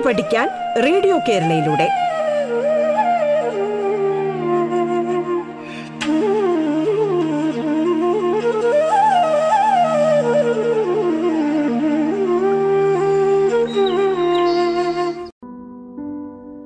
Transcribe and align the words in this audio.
പാട്ട് 0.00 0.22
പഠിക്കാൻ 0.22 0.48
റേഡിയോ 0.82 1.18
കേരളയിലൂടെ. 1.18 1.88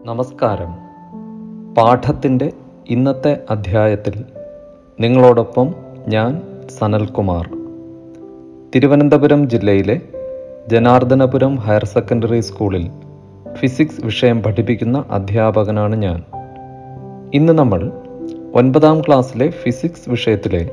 നമസ്കാരം. 0.06 0.74
പാഠത്തിന്റെ 1.74 2.52
ഇന്നത്തെ 2.88 3.38
അധ്യായത്തിൽ 3.50 4.24
നിങ്ങളോടൊപ്പം 5.00 5.74
ഞാൻ 6.08 6.42
സനൽകുമാർ. 6.78 7.48
തിരുവനന്തപുരം 8.74 9.50
ജില്ലയിലെ 9.50 10.00
ജനാർദ്ദനപുരം 10.66 11.56
ഹയർ 11.56 11.84
സെക്കൻഡറി 11.84 12.40
സ്കൂളിൽ 12.40 12.90
ഫിസിക്സ് 13.58 14.04
വിഷയം 14.04 14.42
പഠിപ്പിക്കുന്ന 14.42 15.04
അധ്യാപകനാണ് 15.10 15.96
ഞാൻ. 15.96 16.22
ഇന്ന് 17.34 17.52
നമ്മൾ 17.52 17.92
ഒൻപതാം 18.54 19.00
ക്ലാസ്സിലെ 19.00 19.50
ഫിസിക്സ് 19.50 20.10
വിഷയത്തിലെ 20.10 20.70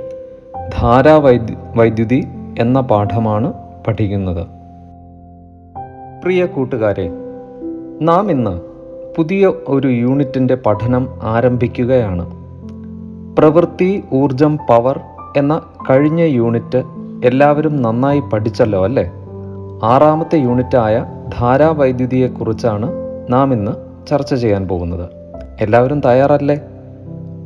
ധാരാവൈദ്യു 0.79 1.55
വൈദ്യുതി 1.75 2.27
എന്ന 2.59 2.81
പാഠമാണ് 2.81 3.53
പഠിക്കുന്നത്. 3.87 4.47
പ്രിയ 6.23 6.45
കൂട്ടുകാരെ 6.45 7.11
നാം 8.01 8.31
ഇന്ന് 8.31 8.61
പുതിയ 9.17 9.47
ഒരു 9.67 9.87
യൂണിറ്റിന്റെ 9.87 10.55
പഠനം 10.55 11.07
ആരംഭിക്കുകയാണ്. 11.23 12.31
പ്രവൃത്തി 13.37 14.03
ഊർജം 14.13 14.57
പവർ 14.57 14.99
എന്ന 15.37 15.61
കഴിഞ്ഞ 15.89 16.21
യൂണിറ്റ് 16.21 16.83
എല്ലാവരും 17.25 17.81
നന്നായി 17.81 18.19
പഠിച്ചല്ലോ 18.19 18.83
അല്ലേ? 18.83 19.11
ആറാമത്തെ 19.83 20.37
യൂണിറ്റായ 20.37 21.05
ധാരാവൈദ്യുതിയെക്കുറിച്ചാണ് 21.39 22.91
നാം 23.29 23.53
ഇന്ന് 23.53 23.71
ചർച്ച 24.07 24.35
ചെയ്യാൻ 24.35 24.67
പോകുന്നത്. 24.67 25.09
എല്ലാവരും 25.59 25.99
തയ്യാറല്ലേ? 25.99 26.61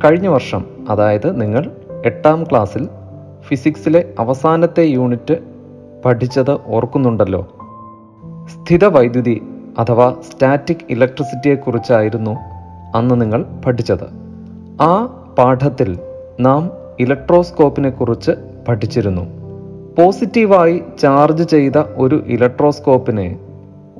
കഴിഞ്ഞ 0.04 0.28
വർഷം 0.28 0.64
അതായത് 0.88 1.40
നിങ്ങൾ 1.40 1.70
എട്ടാം 2.04 2.44
ക്ലാസ്സിൽ 2.44 2.88
ഫിസിക്സിലെ 3.40 4.14
അവസാനത്തെ 4.18 4.82
യൂണിറ്റ് 4.82 5.36
പഠിച്ചത് 6.04 6.58
ഓർക്കുന്നുണ്ടല്ലോ. 6.66 7.52
സ്ഥിതവൈദ്യുതി 8.46 9.42
അഥവാ 9.78 10.16
സ്റ്റാറ്റിക് 10.32 10.76
ഇലക്ട്രിസിറ്റിയെക്കുറിച്ചായിരുന്നു 10.90 12.36
അന്ന് 12.94 13.20
നിങ്ങൾ 13.20 13.44
പഠിച്ചത്. 13.66 14.06
ആ 14.80 15.06
പാഠത്തിൽ 15.38 15.98
നാം 16.40 16.70
ഇലക്ട്രോസ്കോപ്പിനെ 17.00 17.90
കുറിച്ച് 17.90 18.30
പഠിച്ചിരുന്നു. 18.68 19.22
പോസിറ്റീവായി 19.98 20.82
ചാർജ് 21.00 21.48
ചെയ്ത 21.48 21.78
ഒരു 21.96 22.24
ഇലക്ട്രോസ്കോപ്പിനെ 22.26 23.38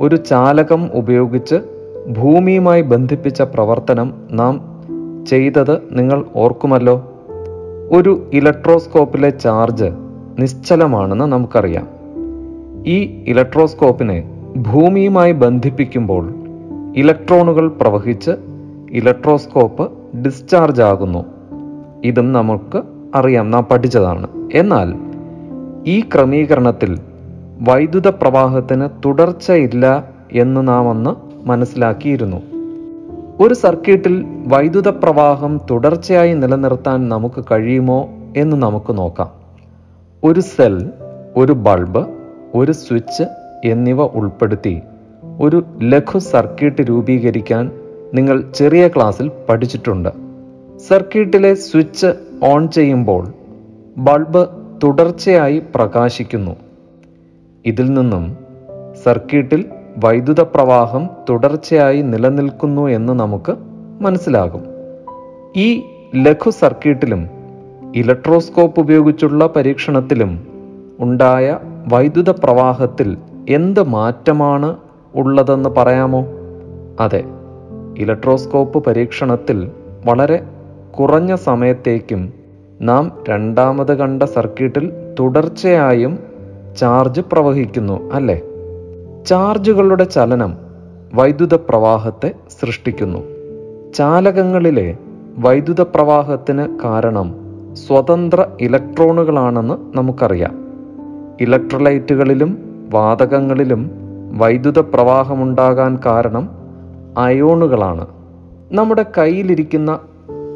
ഒരു 0.00 0.16
ചാലകം 0.16 0.90
ഉപയോഗിച്ച് 0.94 1.54
ഭൂമിയുമായി 2.18 2.82
ബന്ധിപ്പിച്ച 2.82 3.42
പ്രവർത്തനം 3.42 4.14
നാം 4.32 4.82
ചെയ്തത് 5.26 5.82
നിങ്ങൾ 5.90 6.24
ഓർക്കുമല്ലോ. 6.36 7.12
ഒരു 7.92 8.30
ഇലക്ട്രോസ്കോപ്പിലെ 8.32 9.30
ചാർജ് 9.30 9.84
നിശ്ചലമാണെന്ന് 10.38 11.24
നമുക്കറിയാം. 11.24 11.88
ഈ 12.86 13.24
ഇലക്ട്രോസ്കോപ്പിനെ 13.26 14.44
ഭൂമിയുമായി 14.56 15.32
ബന്ധിപ്പിക്കുമ്പോൾ 15.32 16.34
ഇലക്ട്രോണുകൾ 16.96 17.68
പ്രവഹിച്ച് 17.68 18.30
ഇലക്ട്രോസ്കോപ്പ് 18.90 19.92
ഡിസ്ചാർജ് 20.24 20.82
ആകുന്നു. 20.82 21.24
ഇതും 22.04 22.32
നമുക്ക് 22.32 22.82
അറിയാം. 23.14 23.50
നാം 23.50 23.66
പഠിച്ചതാണ്. 23.70 24.26
എന്നാൽ 24.54 24.94
ഈ 25.86 26.00
ക്രമീകരണത്തിൽ 26.00 26.98
വൈദ്യുത 27.60 28.08
പ്രവാഹത്തിന് 28.08 28.88
തുടർച്ചയില്ല 29.04 30.08
എന്ന് 30.32 30.68
നാം 30.68 30.90
അന്ന് 30.90 31.10
മനസ്സിലാക്കിയിരുന്നു. 31.48 32.36
ഒരു 33.40 33.54
സർക്യൂട്ടിൽ 33.54 34.24
വൈദ്യുത 34.46 34.88
പ്രവാഹം 34.88 35.60
തുടർച്ചയായി 35.70 36.34
നിലനിർത്താൻ 36.34 37.08
നമുക്ക് 37.08 37.44
കഴിയുമോ 37.50 38.08
എന്ന് 38.36 38.56
നമുക്ക് 38.56 38.98
നോക്കാം. 38.98 39.30
ഒരു 40.24 40.40
സെൽ 40.40 40.90
ഒരു 41.36 41.52
ബൾബ് 41.52 42.06
ഒരു 42.54 42.72
സ്വിച്ച് 42.72 43.22
എന്നിവ 43.64 44.02
ഉൾപ്പെടുത്തി 44.02 44.80
ഒരു 45.40 45.64
ലഘു 45.82 46.18
സർക്യൂട്ട് 46.18 46.82
രൂപീകരിക്കാൻ 46.82 47.70
നിങ്ങൾ 48.14 48.52
ചെറിയ 48.54 48.88
ക്ലാസ്സിൽ 48.88 49.30
പഠിച്ചിട്ടുണ്ട്. 49.48 50.08
സർക്യൂട്ടിലെ 50.88 51.54
സ്വിച്ച് 51.54 52.06
ഓൺ 52.44 52.68
ചെയ്യുമ്പോൾ 52.68 53.32
ബൾബ് 53.96 54.46
തുടർച്ചയായി 54.82 55.62
പ്രകാശിക്കുന്നു. 55.74 56.65
ഇതിൽ 57.66 57.94
നിന്നും 57.94 58.36
സർക്യൂട്ടിൽ 59.04 59.64
വൈദ്യുത 60.04 60.40
പ്രവാഹം 60.40 61.10
തുടർച്ചയായി 61.30 62.02
നിലനിൽക്കുന്നു 62.02 62.86
എന്ന് 62.86 63.12
നമുക്ക് 63.12 63.54
മനസ്സിലാകും. 64.00 64.64
ഈ 65.56 65.82
ലഘു 66.16 66.50
സർക്യൂട്ടിലും 66.50 67.30
ഇലക്ട്രോസ്കോപ്പ് 67.96 68.80
ഉപയോഗിച്ചുള്ള 68.80 69.46
പരീക്ഷണത്തിലും 69.56 70.46
ഉണ്ടായ 71.00 71.58
വൈദ്യുത 71.92 72.30
പ്രവാഹത്തിൽ 72.30 73.16
എന്ത് 73.48 73.82
മാറ്റമാണ് 73.82 74.76
ഉള്ളതെന്ന് 75.14 75.68
പറയാമോ? 75.68 76.26
അതെ 77.00 77.24
ഇലക്ട്രോസ്കോപ്പ് 77.98 78.84
പരീക്ഷണത്തിൽ 78.84 79.70
വളരെ 80.06 80.44
കുറഞ്ഞ 81.00 81.34
സമയത്തേക്കും 81.34 82.32
നാം 82.82 83.24
രണ്ടാമത് 83.28 83.98
കണ്ട 83.98 84.22
സർക്യൂട്ടിൽ 84.22 84.92
തുടർച്ചയായും 85.20 86.18
ചാർജ് 86.76 87.20
പ്രവഹിക്കുന്നു 87.20 88.10
അല്ലേ? 88.12 88.42
ചാർജുകളുടെ 89.26 90.04
ചലനം 90.04 90.56
വൈദ്യുത 91.14 91.54
പ്രവാഹത്തെ 91.54 92.34
സൃഷ്ടിക്കുന്നു. 92.60 93.18
ചാലകങ്ങളിലെ 93.94 94.96
വൈദ്യുത 95.38 95.80
പ്രവാഹത്തിന് 95.80 96.78
കാരണം 96.84 97.34
സ്വതന്ത്ര 97.74 98.46
ഇലക്ട്രോണുകളാണെന്ന് 98.60 99.98
നമുക്കറിയാം. 99.98 100.64
ഇലക്ട്രോലൈറ്റുകളിലും 101.40 102.58
വാതകങ്ങളിലും 102.92 103.90
വൈദ്യുത 104.38 104.78
പ്രവാഹമുണ്ടാകാൻ 104.78 105.98
കാരണം 106.06 106.48
അയോണുകളാണ്. 107.18 108.06
നമ്മുടെ 108.72 109.04
കയ്യിലിരിക്കുന്ന 109.18 109.98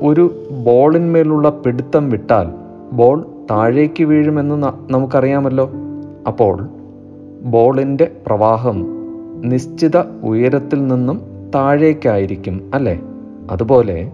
ഒരു 0.02 0.44
ബോളിന്മേലുള്ള 0.50 1.50
പിടുത്തം 1.50 2.10
വിട്ടാൽ 2.10 2.48
ബോൾ 2.92 3.26
താഴേക്ക് 3.50 4.04
വീഴുമെന്ന് 4.04 4.62
നമുക്കറിയാമല്ലോ. 4.92 5.70
അപ്പോൾ 6.26 6.68
ബോളിന്റെ 7.42 8.12
പ്രവാഹം 8.26 8.86
നിശ്ചിത 9.48 9.96
ഉയരത്തിൽ 10.22 10.86
നിന്നും 10.86 11.20
താഴേക്കായിരിക്കും 11.54 12.70
അല്ലേ? 12.74 13.00
അതുപോലെ 13.50 14.12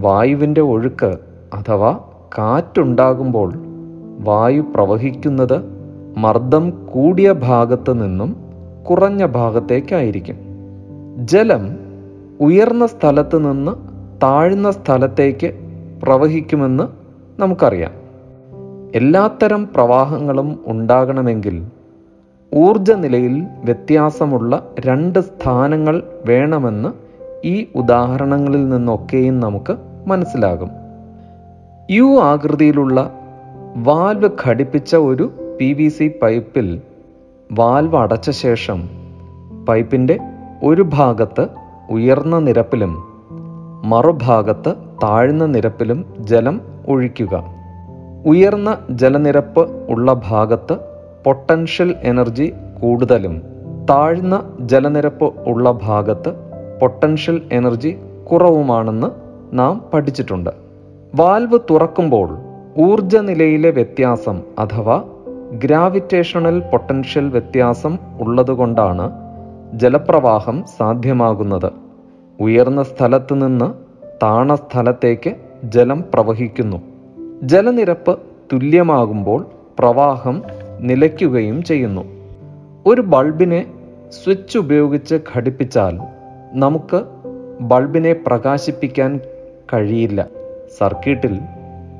വായുവിന്റെ 0.00 0.60
ഒഴുക്ക് 0.60 1.16
അഥവാ 1.54 1.98
കാറ്റുണ്ടാകുമ്പോൾ 2.38 3.52
വായു 4.20 4.60
പ്രവഹിക്കുന്നത് 4.60 5.60
മർദ്ദം 6.16 6.70
കൂടിയ 6.70 7.32
ഭാഗത്ത് 7.32 8.02
നിന്നും 8.02 8.36
കുറഞ്ഞ 8.90 9.26
ഭാഗത്തേക്കായിരിക്കും. 9.26 10.36
ജലം 11.16 11.78
ഉയർന്ന 12.40 12.86
സ്ഥലത്ത് 12.86 13.50
നിന്ന് 13.50 13.72
താഴ്ന്ന 14.22 14.70
സ്ഥലത്തേക്ക് 14.70 15.54
പ്രവഹിക്കുമെന്ന് 16.02 16.84
നമുക്കറിയാം. 17.40 18.03
എല്ലാത്തരം 18.94 19.68
പ്രവാഹങ്ങളും 19.74 20.60
ഉണ്ടാകണമെങ്കിൽ 20.66 21.64
ഊർജ 22.54 22.90
നിലയിൽ 22.90 23.46
വ്യത്യാസമുള്ള 23.64 24.70
രണ്ട് 24.80 25.18
സ്ഥാനങ്ങൾ 25.18 26.02
വേണമെന്ന് 26.26 26.88
ഈ 27.46 27.66
ഉദാഹരണങ്ങളിൽ 27.74 28.68
നിന്നൊക്കെയും 28.68 29.40
നമുക്ക് 29.40 29.76
മനസ്സിലാകും. 30.06 30.70
യു 31.90 32.20
ആകൃതിയിലുള്ള 32.22 33.12
വാൽവ് 33.76 34.30
ഘടിപ്പിച്ച 34.44 34.96
ഒരു 34.96 35.30
പി 35.60 35.72
വി 35.72 35.88
സി 35.88 36.12
പൈപ്പിൽ 36.22 36.80
വാൽവ് 37.52 37.96
അടച്ച 37.96 38.30
ശേഷം 38.30 38.88
പൈപ്പിന്റെ 39.68 40.20
ഒരു 40.62 40.82
ഭാഗത്ത് 40.82 41.46
ഉയർന്ന 41.90 42.38
നിരപ്പിലും 42.38 43.04
മറുഭാഗത്ത് 43.84 44.74
താഴ്ന്ന 45.02 45.46
നിരപ്പിലും 45.46 46.04
ജലം 46.18 46.60
ഒഴിക്കുക. 46.88 47.53
ഉയർന്ന 48.26 48.78
ജലനിരപ്പ് 48.90 49.86
ഉള്ള 49.88 50.20
ഭാഗത്ത് 50.28 50.76
പൊട്ടൻഷ്യൽ 51.24 51.94
എനർജി 52.02 52.52
കൂടുതലും 52.82 53.42
താഴ്ന്ന 53.90 54.56
ജലനിരപ്പ് 54.60 55.32
ഉള്ള 55.46 55.70
ഭാഗത്ത് 55.70 56.32
പൊട്ടൻഷ്യൽ 56.80 57.42
എനർജി 57.52 57.96
കുറവുമാണെന്ന് 58.32 59.06
നാം 59.52 59.84
പഠിച്ചിട്ടുണ്ട്. 59.94 60.50
വാൽവ് 61.14 61.58
തുറക്കുമ്പോൾ 61.70 62.38
ഊർജ 62.78 63.16
നിലയിലെ 63.16 63.70
വ്യത്യാസം 63.70 64.42
അഥവാ 64.58 65.04
ഗ്രാവിറ്റേഷണൽ 65.52 66.60
പൊട്ടൻഷ്യൽ 66.60 67.28
വ്യത്യാസം 67.28 67.98
ഉള്ളതുകൊണ്ടാണ് 68.20 69.10
ജലപ്രവാഹം 69.74 70.64
സാധ്യമാകുന്നത്. 70.78 71.72
ഉയർന്ന 72.40 72.82
സ്ഥലത്ത് 72.82 73.46
നിന്ന് 73.46 73.74
താണ 74.22 74.54
സ്ഥലത്തേക്ക് 74.54 75.34
ജലം 75.64 76.04
പ്രവഹിക്കുന്നു. 76.14 76.93
ജലനിരപ്പ് 77.44 78.18
തുല്യമാകുമ്പോൾ 78.52 79.46
പ്രവാഹം 79.78 80.42
നിലയ്ക്കുകയും 80.80 81.62
ചെയ്യുന്നു. 81.62 82.02
ഒരു 82.86 83.00
ബൾബിനെ 83.00 83.66
സ്വിച്ച് 84.08 84.58
ഉപയോഗിച്ച് 84.58 85.14
ഘടിപ്പിച്ചാൽ 85.34 86.00
നമുക്ക് 86.52 87.02
ബൾബിനെ 87.60 88.12
പ്രകാശിപ്പിക്കാൻ 88.12 89.20
കഴിയില്ല. 89.72 90.26
സർക്യൂട്ടിൽ 90.78 91.40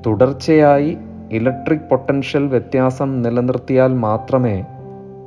തുടർച്ചയായി 0.07 0.99
ഇലക്ട്രിക് 1.33 1.89
പൊട്ടൻഷ്യൽ 1.91 2.47
വ്യത്യാസം 2.47 3.23
നിലനിർത്തിയാൽ 3.23 3.95
മാത്രമേ 3.95 4.65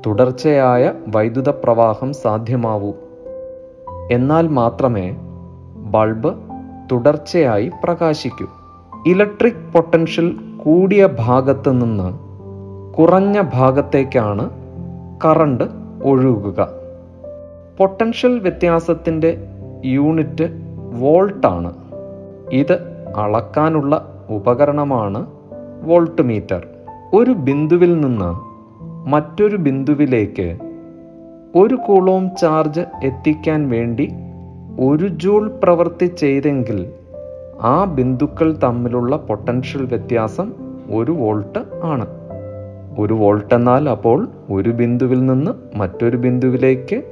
തുടർച്ചയായ 0.06 0.94
വൈദ്യുത 1.08 1.50
പ്രവാഹം 1.50 2.14
സാധ്യമാവൂ. 2.14 2.94
എന്നാൽ 4.12 4.48
മാത്രമേ 4.48 5.16
ബൾബ് 5.76 6.34
തുടർച്ചയായി 6.92 7.72
പ്രകാശിക്കൂ. 7.84 8.48
ഇലക്ട്രിക് 9.08 9.74
പൊട്ടൻഷ്യൽ 9.74 10.36
കൂടിയ 10.66 11.10
ഭാഗത്ത് 11.20 11.70
നിന്ന് 11.70 12.08
കുറഞ്ഞ 12.94 13.42
ഭാഗത്തേക്കാണ് 13.54 14.50
കറണ്ട് 15.26 15.64
ഒഴുകുക. 16.04 16.60
പൊട്ടൻഷ്യൽ 17.80 18.40
വ്യത്യാസത്തിന്റെ 18.40 19.32
യൂണിറ്റ് 19.86 20.48
വോൾട്ടാണ് 20.94 21.72
ഇത് 22.52 22.74
അളക്കാനുള്ള 23.18 24.24
ഉപകരണമാണ് 24.30 25.26
വോൾട്ട് 25.84 26.22
മീറ്റർ 26.22 26.68
ഒരു 27.14 27.32
ബിന്ദുവിൽ 27.32 28.00
നിന്ന് 28.00 28.32
മറ്റൊരു 29.10 29.58
ബിന്ദുവിലേക്ക് 29.58 30.48
ഒരു 31.56 31.76
കൂളോം 31.76 32.36
ചാർജ് 32.36 32.82
എത്തിക്കാൻ 33.04 33.70
വേണ്ടി 33.70 34.08
ഒരു 34.80 35.08
ജൂൾ 35.08 35.60
പ്രവൃത്തി 35.64 36.06
ചെയ്തെങ്കിൽ 36.06 36.80
ആ 37.62 37.86
ബിന്ദുക്കൾ 37.86 38.60
തമ്മിലുള്ള 38.64 39.18
പൊട്ടൻഷ്യൽ 39.18 39.86
വ്യത്യാസം 39.86 40.54
ഒരു 40.92 41.12
വോൾട്ട് 41.12 41.60
ആണ്. 41.84 42.06
ഒരു 43.00 43.14
വോൾട്ട് 43.14 43.54
എന്നാൽ 43.54 43.90
അപ്പോൾ 43.90 44.28
ഒരു 44.52 44.70
ബിന്ദുവിൽ 44.70 45.26
നിന്ന് 45.26 45.78
മറ്റൊരു 45.78 46.18
ബിന്ദുവിലേക്ക് 46.18 47.04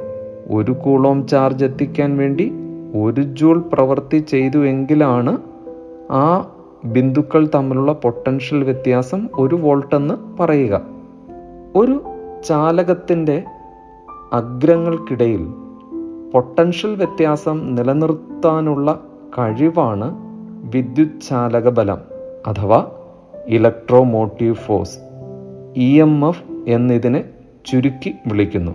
ഒരു 0.52 0.72
കൂളോം 0.72 1.28
ചാർജ് 1.28 1.66
എത്തിക്കാൻ 1.66 2.18
വേണ്ടി 2.18 2.54
ഒരു 3.02 3.22
ജൂൾ 3.22 3.60
പ്രവൃത്തി 3.74 4.18
ചെയ്തു 4.18 4.66
എങ്കിലാണ് 4.66 5.38
ആ 6.12 6.48
ബിന്ദുക്കൾ 6.86 7.50
തമ്മിലുള്ള 7.56 7.94
പൊട്ടൻഷ്യൽ 7.94 8.64
വ്യത്യാസം 8.64 9.30
ഒരു 9.40 9.56
വോൾട്ട് 9.56 9.96
എന്ന് 9.96 10.38
പറയുക. 10.40 10.82
ഒരു 11.76 12.02
ചാലകത്തിന്റെ 12.48 13.44
അഗ്രങ്ങൾക്കിടയിൽ 14.34 15.48
പൊട്ടൻഷ്യൽ 16.34 16.96
വ്യത്യാസം 16.96 17.76
നിലനിർത്താനുള്ള 17.76 19.00
കഴിവാണ് 19.38 20.25
വിദ്യുത് 20.66 21.22
ചാലക 21.30 21.70
ബലം 21.70 21.98
അഥവാ 22.48 22.92
electromotive 23.48 24.56
force 24.56 24.98
E 25.76 26.02
M 26.02 26.28
F 26.28 26.44
എന്നിതിനെ 26.68 27.24
ചുരുക്കി 27.66 28.14
വിളിക്കുന്നു. 28.28 28.72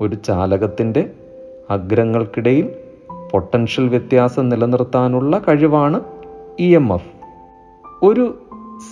ഒരു 0.00 0.14
ചാലകത്തിന്റെ 0.14 1.10
അഗ്രങ്ങൾക്കിടയിൽ 1.70 2.72
പൊട്ടൻഷ്യൽ 3.32 3.88
വ്യത്യാസം 3.88 4.48
നിലനിർത്താനുള്ള 4.48 5.38
കഴിവാണ് 5.38 6.00
ഇ 6.60 6.74
എം 6.74 6.94
എഫ്. 6.94 7.08
ഒരു 8.04 8.42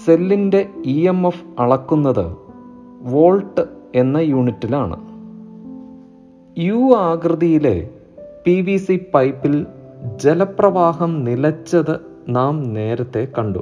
സെല്ലിന്റെ 0.06 0.68
ഇ 0.86 1.06
എം 1.06 1.26
എഫ് 1.26 1.44
അളക്കുന്നത് 1.58 2.36
വോൾട്ട് 3.02 3.66
എന്ന 3.94 4.18
യൂണിറ്റിലാണ്. 4.18 4.96
യു 6.58 6.94
ആകൃതിയിലെ 6.98 7.88
പി 8.44 8.60
വി 8.60 8.76
സി 8.76 9.06
പൈപ്പിൽ 9.14 9.66
ജലപ്രവാഹം 10.16 11.24
നിലച്ചത് 11.24 12.11
നാം 12.28 12.62
നേരത്തെ 12.62 13.28
കണ്ടു. 13.38 13.58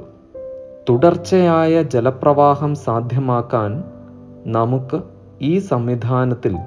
തുടർച്ചയായ 0.89 1.83
ജലപ്രവാഹം 1.83 2.75
സാധ്യമാക്കാൻ 2.75 3.83
നമുക്ക് 4.45 5.01
ഈ 5.41 5.59
സംവിധാനത്തിൽ 5.59 6.57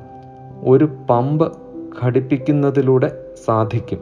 ഒരു 0.65 0.89
പമ്പ് 1.11 1.53
ഘടിപ്പിക്കുന്നതിലൂടെ 2.03 3.25
സാധിക്കും. 3.45 3.99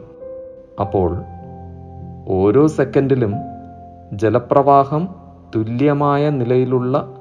അപ്പോൾ 0.79 1.17
ഓരോ 2.27 2.67
സെക്കൻഡിലും 2.67 3.33
ജലപ്രവാഹം 4.13 5.15
തുല്യമായ 5.55 6.29
നിലയിലുള്ള 6.29 7.13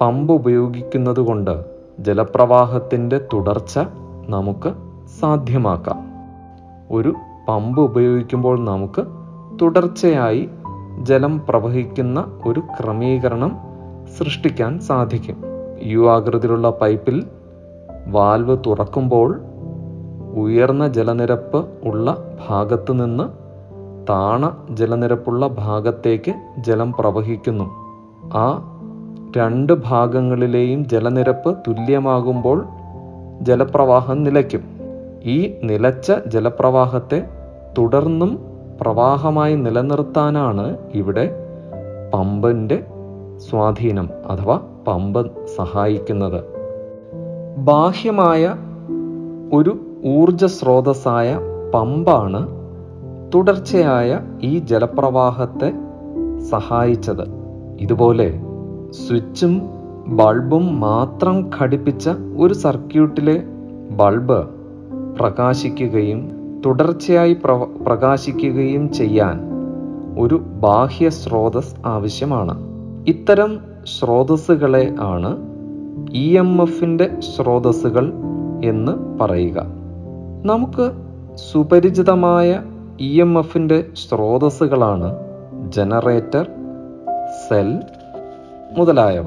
പമ്പ് 0.00 0.34
ഉപയോഗിക്കുന്നത് 0.34 1.20
കൊണ്ട് 1.20 1.64
ജലപ്രവാഹത്തിന്റെ 1.98 3.20
തുടർച്ച 3.32 3.80
നമുക്ക് 4.28 4.72
സാധ്യമാക്കാം. 5.20 5.98
ഒരു 6.90 7.14
പമ്പ് 7.48 7.82
ഉപയോഗിക്കുമ്പോൾ 7.82 8.64
നമുക്ക് 8.64 9.21
തുടർച്ചയായി 9.60 10.48
ജലം 11.02 11.42
പ്രവഹിക്കുന്ന 11.48 12.40
ഒരു 12.46 12.60
ക്രമീകരണം 12.60 13.56
സൃഷ്ടിക്കാൻ 14.18 14.78
സാധിക്കും. 14.78 15.36
യു 15.82 16.10
ആകൃതിയിലുള്ള 16.10 16.70
പൈപ്പിൽ 16.70 17.26
വാൽവ് 18.06 18.58
തുറക്കുമ്പോൾ 18.66 19.40
ഉയർന്ന 20.34 20.88
ജലനിരപ്പ് 20.88 21.66
ഉള്ള 21.84 22.38
ഭാഗത്ത് 22.48 22.92
നിന്ന് 22.92 23.42
താണ 24.08 24.56
ജലനിരപ്പുള്ള 24.70 25.46
ഭാഗത്തേക്ക് 25.48 26.34
ജലം 26.58 26.92
പ്രവഹിക്കുന്നു. 26.92 27.64
ആ 28.34 28.68
രണ്ട് 29.36 29.72
ഭാഗങ്ങളിലെയും 29.72 30.88
ജലനിരപ്പ് 30.88 31.56
തുല്യമാകുമ്പോൾ 31.68 32.66
ജലപ്രവാഹം 33.40 34.22
നിലയ്ക്കും. 34.22 34.60
ഈ 35.24 35.54
നിലച്ച 35.64 36.12
ജലപ്രവാഹത്തെ 36.26 37.28
തുടർന്നും 37.78 38.51
പ്രവാഹമായി 38.80 39.54
നിലനിർത്താനാണ് 39.54 40.76
ഇവിടെ 40.94 41.36
പമ്പന്റെ 42.14 42.84
സ്വാധീനം 43.36 44.08
അഥവാ 44.26 44.60
പമ്പൻ 44.86 45.24
സഹായിക്കുന്നത്. 45.56 46.44
ബാഹ്യമായ 47.58 48.54
ഒരു 49.52 49.78
ഊർജ 50.06 50.44
സ്രോതസ്സായ 50.44 51.38
പമ്പാണ് 51.74 52.48
തുടർച്ചയായ 53.34 54.20
ഈ 54.42 54.58
ജലപ്രവാഹത്തെ 54.58 55.72
സഹായിച്ചത്. 56.50 57.24
ഇതുപോലെ 57.80 58.40
സ്വിച്ചും 58.90 59.62
ബൾബും 60.06 60.80
മാത്രം 60.80 61.50
ഘടിപ്പിച്ച 61.60 62.10
ഒരു 62.38 62.54
സർക്യൂട്ടിലെ 62.54 63.42
ബൾബ് 63.90 64.46
പ്രകാശിക്കുകയും 65.18 66.41
തുടർച്ചയായി 66.66 67.32
പ്ര 67.32 67.66
പ്രകാശിക്കുകയും 67.86 68.92
ചെയ്യാൻ 68.92 69.40
ഒരു 70.18 70.34
ബാഹ്യ 70.34 71.10
സ്രോതസ് 71.10 71.74
ആവശ്യമാണ്. 71.86 72.64
ഇത്തരം 73.08 73.58
സ്രോതസ്സുകളെ 73.98 74.94
ആണ് 75.00 75.36
ഇ 76.12 76.36
എം 76.36 76.62
എഫിന്റെ 76.62 77.10
സ്രോതസ്സുകൾ 77.20 78.12
എന്ന് 78.64 79.18
പറയുക. 79.20 79.62
നമുക്ക് 80.44 80.92
സുപരിചിതമായ 81.34 82.62
ഇ 83.00 83.20
എം 83.20 83.38
എഫിന്റെ 83.38 83.84
സ്രോതസ്സുകളാണ് 83.94 85.14
ജനറേറ്റർ 85.68 86.46
സെൽ 87.48 87.80
മുതലായവ. 88.78 89.26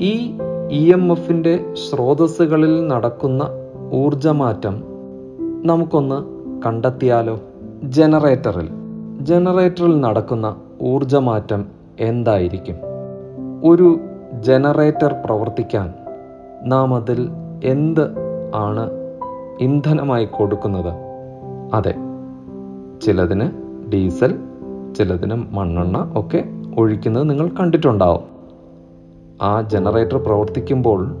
ഈ 0.00 0.38
ഇ 0.70 0.92
എം 0.92 1.12
എഫിന്റെ 1.12 1.74
സ്രോതസ്സുകളിൽ 1.74 2.86
നടക്കുന്ന 2.86 3.42
ഊർജമാറ്റം 3.92 4.84
നമുക്കൊന്ന് 5.64 6.35
കണ്ടെത്തിയാലോ? 6.64 7.40
ജനറേറ്ററിൽ. 7.82 8.68
ജനറേറ്ററിൽ 9.20 10.00
നടക്കുന്ന 10.00 10.56
ഊർജമാറ്റം 10.82 11.64
എന്തായിരിക്കും? 12.00 12.74
ഒരു 13.64 13.98
ജനറേറ്റർ 14.40 15.14
പ്രവർത്തിക്കാൻ 15.24 15.94
നാം 16.62 16.94
അതിൽ 16.94 17.28
എന്ത് 17.64 18.14
ആണ് 18.54 18.90
ഇന്ധനമായി 19.60 20.24
കൊടുക്കുന്നത്? 20.24 20.92
അതെ 21.74 21.94
ചിലതിന് 23.02 23.50
ഡീസൽ 23.92 24.38
ചിലതിന് 24.98 25.34
മണ്ണെണ്ണ 25.50 26.12
ഒക്കെ 26.16 26.44
ഒഴിക്കുന്നത് 26.78 27.30
നിങ്ങൾ 27.30 27.48
കണ്ടിട്ടുണ്ടാവും. 27.48 28.22
ആ 29.42 29.60
ജനറേറ്റർ 29.60 30.16
പ്രവർത്തിക്കുമ്പോൾ 30.18 31.16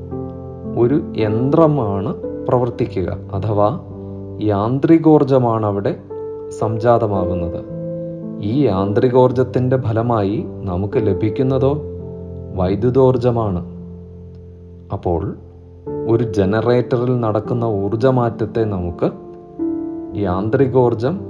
ഒരു 0.78 1.12
യന്ത്രമാണ് 1.16 2.16
പ്രവർത്തിക്കുക 2.48 3.18
അഥവാ 3.32 3.80
യാന്ത്രികോർജമാണ് 4.40 5.66
അവിടെ 5.66 5.96
സംജാതമാകുന്നത്. 6.58 7.64
ഈ 8.40 8.62
യാന്ത്രികോർജത്തിന്റെ 8.64 9.76
ഫലമായി 9.76 10.44
നമുക്ക് 10.62 10.96
ലഭിക്കുന്നതോ 10.96 11.78
വൈദ്യുതോർജമാണ്. 12.54 13.66
അപ്പോൾ 14.92 15.36
ഒരു 16.08 16.32
ജനറേറ്ററിൽ 16.32 17.20
നടക്കുന്ന 17.20 17.64
ഊർജമാറ്റത്തെ 17.64 18.64
നമുക്ക് 18.64 19.10
യാന്ത്രികോർജം 20.16 21.20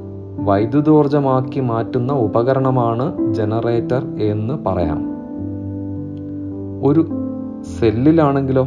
വൈദ്യുതോർജമാക്കി 0.45 1.61
മാറ്റുന്ന 1.61 2.13
ഉപകരണമാണ് 2.13 3.35
ജനറേറ്റർ 3.35 4.07
എന്ന് 4.21 4.55
പറയാം. 4.67 5.03
ഒരു 6.85 7.07
സെല്ലിലാണെങ്കിലോ 7.79 8.65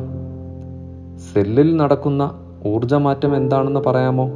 സെല്ലിൽ 1.34 1.78
നടക്കുന്ന 1.78 2.32
ഊർജമാറ്റം 2.68 3.36
എന്താണെന്ന് 3.36 3.80
പറയാമോ? 3.80 4.30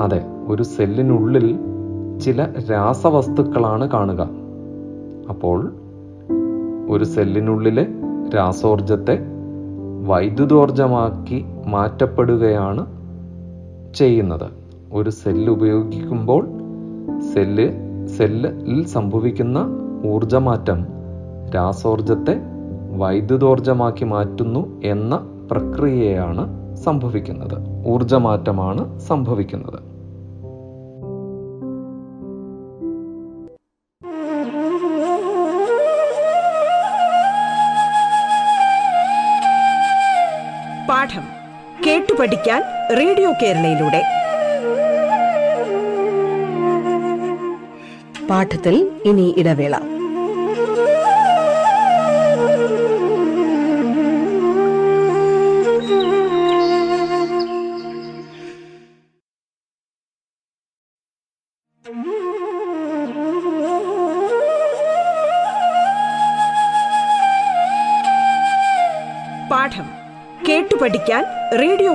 അതെ 0.00 0.24
ഒരു 0.48 0.62
സെല്ലിനുള്ളിൽ 0.62 1.58
ചില 2.20 2.46
രാസവസ്തുക്കളാണ് 2.70 3.90
കാണുക. 3.90 4.28
അപ്പോൾ 5.28 5.72
ഒരു 6.90 7.04
സെല്ലിനുള്ളിലെ 7.04 7.86
രാസോർജത്തെ 8.36 9.18
വൈദ്യുതോർജമാക്കി 10.06 11.44
മാറ്റപ്പെടുകയാണ് 11.66 12.86
ചെയ്യുന്നത്. 13.94 14.50
ഒരു 14.92 15.10
സെല്ല് 15.10 15.52
ഉപയോഗിക്കുമ്പോൾ 15.52 16.46
സെല്ല് 17.34 17.70
സെല്ലിൽ 18.06 18.86
സംഭവിക്കുന്ന 18.86 19.66
ഊർജമാറ്റം 20.06 20.86
രാസോർജത്തെ 21.54 22.40
വൈദ്യുതോർജമാക്കി 22.96 24.04
മാറ്റുന്നു 24.04 24.80
എന്ന 24.84 25.26
പ്രക്രിയയാണ് 25.50 26.76
സംഭവിക്കുന്നത്. 26.76 27.86
ഊർജമാറ്റമാണ് 27.86 29.00
സംഭവിക്കുന്നത്. 29.00 29.78
പാഠം 40.88 41.22
കേട്ടു 41.86 42.12
പഠിക്കാൻ 42.20 42.62
റേഡിയോ 42.98 43.32
കേരളയിലൂടെ. 43.42 44.02
പാഠത്തിൽ 48.30 48.90
ഇനി 49.04 49.34
ഇടവേള. 49.38 49.99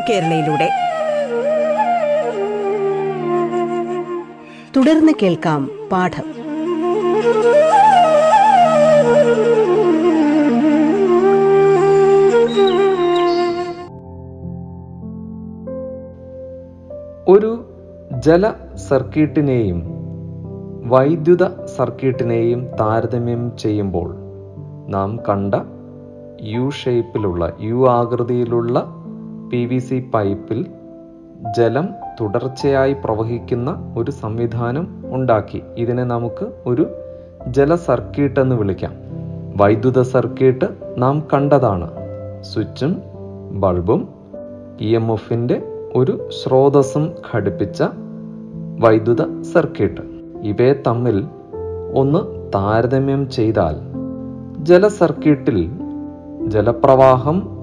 കേരളയിലൂടെ. 0.09 0.69
തുടർന്ന് 4.77 5.11
കേൾക്കാം 5.23 5.69
പാഠം. 5.91 6.35
ഒരു 17.27 17.65
ജല 18.19 18.51
സർക്യൂട്ടിനെയും 18.75 19.83
വൈദ്യുത 20.85 21.65
സർക്യൂട്ടിനെയും 21.65 22.67
താരതമ്യം 22.79 23.57
ചെയ്യുമ്പോൾ 23.57 24.15
നാം 24.87 25.19
കണ്ട 25.29 25.55
യു 26.41 26.69
ഷേപ്പിലുള്ള 26.69 27.53
യു 27.61 27.89
ആകൃതിയിലുള്ള 27.89 28.94
പി 29.51 29.65
വി 29.65 29.77
സി 29.77 30.11
പൈപ്പിൽ 30.13 30.65
ജലം 31.57 31.89
തുടർച്ചയായി 32.21 32.93
പ്രവഹിക്കുന്ന 32.93 33.95
ഒരു 33.97 34.11
സംവിധാനം 34.11 35.03
ഉണ്ടാക്കി. 35.05 35.61
ഇതിനെ 35.77 36.03
നമുക്ക് 36.03 36.51
ഒരു 36.65 36.87
ജല 37.47 37.75
സർക്യൂട്ട് 37.75 38.39
എന്ന് 38.39 38.55
വിളിക്കാം. 38.55 38.93
വൈദ്യുത 39.57 40.01
സർക്യൂട്ട് 40.01 40.65
നാം 40.97 41.23
കണ്ടതാണ്. 41.33 41.91
സ്വിച്ചും 42.41 43.01
ബൾബും 43.51 44.09
ഇ 44.81 44.95
എം 44.95 45.11
എഫിന്റെ 45.11 45.61
ഒരു 45.95 46.29
സ്രോതസ്സും 46.29 47.11
ഘടിപ്പിച്ച 47.33 47.83
വൈദ്യുത 48.79 49.41
സർക്യൂട്ട്. 49.41 50.01
ഇവയെ 50.43 50.73
തമ്മിൽ 50.87 51.27
ഒന്ന് 51.95 52.51
താരതമ്യം 52.53 53.29
ചെയ്താൽ 53.29 53.75
ജല 54.63 54.87
സർക്യൂട്ടിൽ 54.87 55.69
ജലപ്രവാഹം 56.47 57.54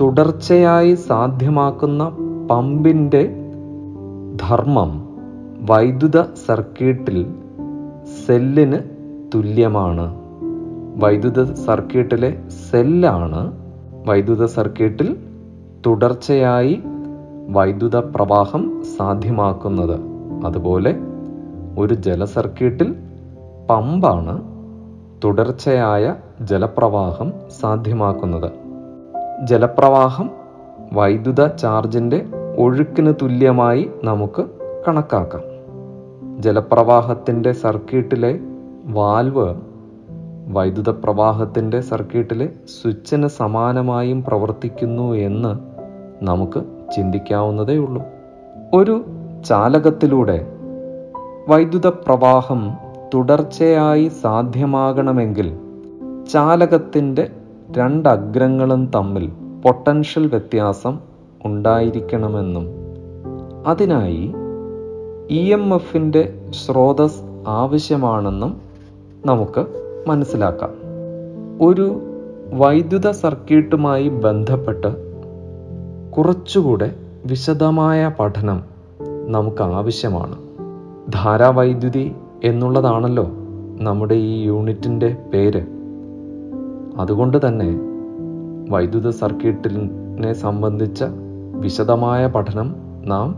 തുടർച്ചയായി 0.00 0.94
സാധ്യമാക്കുന്ന 0.94 2.08
പമ്പിന്റെ 2.50 3.22
ധർമ്മം 4.36 4.90
വൈദ്യുത 5.70 6.22
സർക്യൂട്ടിൽ 6.22 7.34
സെല്ലിന് 8.26 8.78
തുല്യമാണ്. 9.34 10.14
വൈദ്യുത 11.04 11.52
സർക്യൂട്ടിലെ 11.52 12.38
സെല്ലാണ് 12.70 13.52
വൈദ്യുത 14.06 14.44
സർക്യൂട്ടിൽ 14.44 15.16
തുടർച്ചയായി 15.86 16.82
വൈദ്യുത 17.48 17.96
പ്രവാഹം 17.96 18.82
സാധ്യമാക്കുന്നത്. 18.98 20.00
അതുപോലെ 20.46 20.96
ഒരു 21.78 21.94
ജല 21.94 22.24
സർക്യൂട്ടിൽ 22.24 22.94
പമ്പാണ് 23.70 24.42
തുടർച്ചയായ 25.24 26.14
ജലപ്രവാഹം 26.44 27.32
സാധ്യമാക്കുന്നത്. 27.60 28.67
ജലപ്രവാഹം 29.44 30.30
വൈദ്യുത 30.92 31.46
ചാർജിന്റെ 31.46 32.26
ഒഴുക്കിന് 32.58 33.14
തുല്യമായി 33.22 33.90
നമുക്ക് 34.04 34.46
കണക്കാക്കാം. 34.88 35.42
ജലപ്രവാഹത്തിന്റെ 36.42 37.52
സർക്യൂട്ടിലെ 37.52 38.40
വാൽവ് 38.84 39.54
വൈദ്യുത 40.48 40.90
പ്രവാഹത്തിന്റെ 40.90 41.80
സർക്യൂട്ടിലെ 41.80 42.46
സ്വിച്ചിന് 42.46 43.26
സമാനമായും 43.26 44.24
പ്രവർത്തിക്കുന്നു 44.24 45.12
എന്ന് 45.12 45.58
നമുക്ക് 46.24 46.62
ചിന്തിക്കാവുന്നതേ 46.96 47.76
ഉള്ളൂ. 47.76 48.02
ഒരു 48.74 49.04
ചാലകത്തിലൂടെ 49.48 50.46
വൈദ്യുത 51.48 51.86
പ്രവാഹം 51.86 52.70
തുടർച്ചയായി 53.14 54.08
സാധ്യമാകണമെങ്കിൽ 54.08 55.58
ചാലകത്തിന്റെ 56.32 57.30
രണ്ട് 57.70 58.08
അഗ്രങ്ങളും 58.08 58.90
തമ്മിൽ 58.94 59.30
പൊട്ടൻഷ്യൽ 59.64 60.26
വ്യത്യാസം 60.26 60.98
ഉണ്ടായിരിക്കണമെന്നും. 61.44 62.66
അതിനായി 63.66 64.32
ഇ 65.30 65.52
എം 65.52 65.74
എഫിന്റെ 65.74 66.38
സ്രോതസ് 66.50 67.20
ആവശ്യമാണെന്നും 67.46 68.60
നമുക്ക് 69.26 69.66
മനസ്സിലാക്കാം. 70.06 70.70
ഒരു 71.62 72.00
വൈദ്യുത 72.52 73.10
സർക്യൂട്ടുമായി 73.10 74.08
ബന്ധപ്പെട്ട് 74.08 74.88
കുറച്ചുകൂടെ 76.10 76.94
വിശദമായ 77.26 78.12
പഠനം 78.20 78.62
നമുക്ക് 79.26 79.62
ആവശ്യമാണ്. 79.62 80.38
ധാരാവൈദ്യുതി 81.12 82.12
എന്നുള്ളതാണല്ലോ 82.44 83.26
നമ്മുടെ 83.80 84.14
ഈ 84.14 84.42
യൂണിറ്റിന്റെ 84.42 85.16
പേര്. 85.34 85.77
അതുകൊണ്ട് 86.98 87.46
തന്നെ 87.46 87.78
വൈദ്യുത 88.70 89.08
സർക്യൂട്ടിനെ 89.08 90.32
സംബന്ധിച്ച 90.32 91.04
വിശദമായ 91.56 92.26
പഠനം 92.26 92.74
നാം 93.04 93.34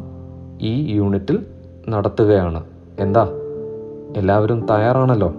ഈ 0.61 0.93
യൂണിറ്റിൽ 0.93 1.47
നടത്തുകയാണ്. 1.89 2.65
എന്താ? 3.01 3.29
എല്ലാവരും 4.17 4.67
തയ്യാറാണല്ലോ? 4.67 5.35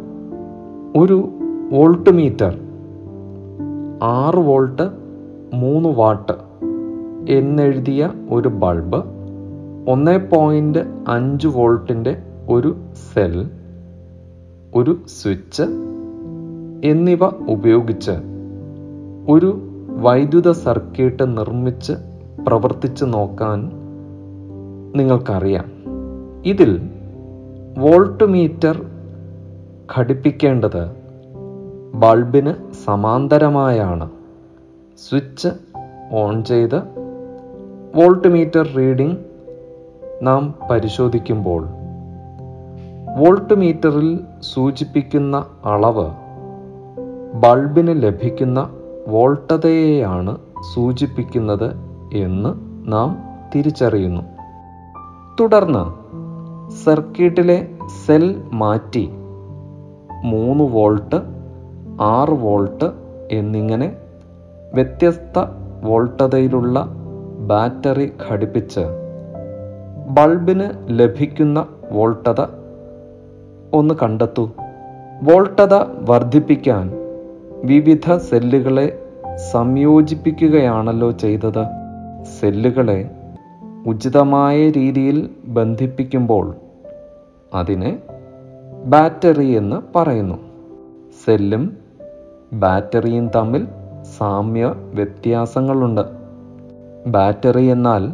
ഒരു 0.98 1.30
വോൾട്ട് 1.72 2.10
മീറ്റർ 2.10 2.58
ആറ് 4.04 4.36
വോൾട്ട് 4.36 4.90
മൂന്ന് 5.54 5.90
വാട്ട് 5.90 6.34
എന്നെഴുതിയ 7.32 8.10
ഒരു 8.32 8.48
ബൾബ് 8.48 9.04
ഒന്ന് 9.88 10.36
പോയിന്റ് 10.36 10.80
അഞ്ച് 11.08 11.48
വോൾട്ടിന്റെ 11.48 12.24
ഒരു 12.50 12.76
സെൽ 13.14 13.50
ഒരു 14.76 14.98
സ്വിച്ച് 15.08 15.91
എന്നിവ 16.84 17.26
ഉപയോഗിച്ച് 17.26 18.12
ഒരു 19.30 19.62
വൈദ്യുത 19.90 20.52
സർക്യൂട്ട് 20.52 21.38
നിർമ്മിച്ച് 21.38 21.94
പ്രവർത്തിച്ച് 22.48 23.06
നോക്കാൻ 23.06 23.72
നിങ്ങൾക്കറിയാം. 24.96 25.66
ഇതിൽ 26.46 26.82
വോൾട്ട് 27.78 28.24
മീറ്റർ 28.24 28.86
ഘടിപ്പിക്കേണ്ടത് 29.98 30.92
ബൾബിന് 31.94 32.74
സമാന്തരമായാണ്. 32.86 34.10
സ്വിച്ച് 35.10 35.48
ഓൺ 36.14 36.44
ചെയ്ത് 36.44 36.78
വോൾട്ട് 37.96 38.28
മീറ്റർ 38.28 38.68
റീഡിംഗ് 38.78 39.18
നാം 40.22 40.56
പരിശോധിക്കുമ്പോൾ 40.70 41.68
വോൾട്ട് 43.18 43.54
മീറ്ററിൽ 43.54 44.20
സൂചിപ്പിക്കുന്ന 44.42 45.46
അളവ് 45.66 46.21
ബൾബിന് 47.34 48.04
ലഭിക്കുന്ന 48.04 48.70
വോൾട്ടതയെയാണ് 49.08 50.38
സൂചിപ്പിക്കുന്നത് 50.74 51.76
എന്ന് 52.14 52.50
നാം 52.92 53.18
തിരിച്ചറിയുന്നു. 53.56 54.22
തുടർന്ന് 55.40 56.02
സർക്യൂട്ടിലെ 56.84 57.68
സെൽ 58.06 58.44
മാറ്റി 58.54 59.10
മൂന്ന് 60.24 60.64
വോൾട്ട് 60.64 61.16
ആറ് 62.02 62.30
വോൾട്ട് 62.30 62.92
എന്നിങ്ങനെ 63.32 63.96
വ്യത്യസ്ത 64.74 65.40
വോൾട്ടതയിലുള്ള 65.84 66.86
ബാറ്ററി 67.40 68.12
ഘടിപ്പിച്ച് 68.30 68.86
ബൾബിന് 70.10 70.70
ലഭിക്കുന്ന 70.88 71.68
വോൾട്ടത 71.92 72.42
ഒന്ന് 73.74 73.94
കണ്ടെത്തൂ. 74.02 74.50
വോൾട്ടത 75.24 75.74
വർദ്ധിപ്പിക്കാൻ 76.10 77.01
വിവിധ 77.64 78.18
സെല്ലുകളെ 78.18 79.00
സംയോജിപ്പിക്കുകയാണല്ലോ 79.52 81.12
ചെയ്തത്. 81.12 81.66
സെല്ലുകളെ 82.40 83.12
ഉചിതമായ 83.88 84.70
രീതിയിൽ 84.70 85.30
ബന്ധിപ്പിക്കുമ്പോൾ 85.46 86.56
അതിനെ 87.54 88.00
ബാറ്ററി 88.86 89.46
എന്ന് 89.46 89.98
പറയുന്നു. 89.98 90.36
സെല്ലും 91.26 91.78
ബാറ്ററിയും 92.54 93.30
തമ്മിൽ 93.36 93.68
സാമ്യ 94.18 94.76
വ്യത്യാസങ്ങളുണ്ട്. 94.94 96.02
ബാറ്ററി 97.08 97.64
എന്നാൽ 97.64 98.12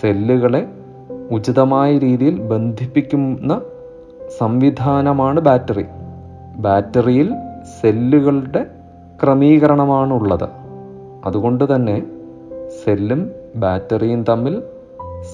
സെല്ലുകളെ 0.00 0.68
ഉചിതമായ 1.30 1.98
രീതിയിൽ 1.98 2.40
ബന്ധിപ്പിക്കുന്ന 2.40 3.60
സംവിധാനമാണ് 4.38 5.40
ബാറ്ററി. 5.40 5.84
ബാറ്ററിയിൽ 6.56 7.34
സെല്ലുകളുടെ 7.84 8.66
ക്രമീകരണമാണുള്ളത്. 9.22 10.48
അതുകൊണ്ട് 11.26 11.74
തന്നെ 11.74 12.02
സെല്ലും 12.84 13.30
ബാറ്ററിയും 13.56 14.24
തമ്മിൽ 14.24 14.62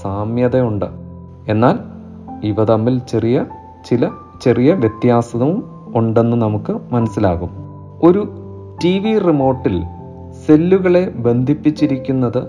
സാമ്യതയുണ്ട്. 0.03 0.87
എന്നാൽ 1.49 1.79
ഇവ 2.45 2.65
തമ്മിൽ 2.65 2.99
ചെറിയ 2.99 3.47
ചില 3.87 4.09
ചെറിയ 4.43 4.75
വ്യത്യാസവും 4.75 5.65
ഉണ്ടെന്ന് 5.95 6.37
നമുക്ക് 6.37 6.79
മനസ്സിലാകും. 6.93 7.51
ഒരു 8.03 8.29
ടി 8.85 8.99
വി 8.99 9.19
റിമോട്ടിൽ 9.19 9.83
സെല്ലുകളെ 10.47 11.11
ബന്ധിപ്പിച്ചിരിക്കുന്നത് 11.11 12.45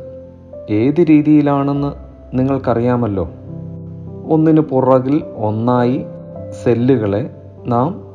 ഏത് 0.70 1.06
രീതിയിലാണെന്ന് 1.10 1.94
നിങ്ങൾക്കറിയാമല്ലോ. 2.38 3.30
ഒന്നിനു 4.30 4.62
പുറകിൽ 4.62 5.24
ഒന്നായി 5.38 6.06
സെല്ലുകളെ 6.64 7.30
നാം 7.68 8.11